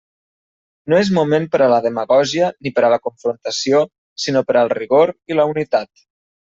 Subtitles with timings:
[0.93, 3.85] No és moment per a la demagògia ni per a la confrontació,
[4.27, 6.09] sinó per al rigor i la unitat.